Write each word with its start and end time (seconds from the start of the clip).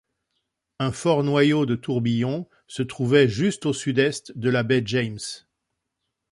Un 0.79 0.91
fort 0.91 1.21
noyau 1.23 1.67
de 1.67 1.75
tourbillon 1.75 2.49
se 2.65 2.81
trouvait 2.81 3.27
juste 3.29 3.67
au 3.67 3.71
sud-est 3.73 4.35
de 4.35 4.49
la 4.49 4.63
baie 4.63 4.81
James. 4.83 5.19